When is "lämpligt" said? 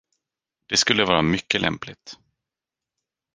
1.61-2.17